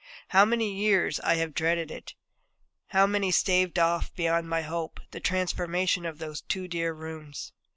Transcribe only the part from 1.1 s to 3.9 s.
I have dreaded it; how many staved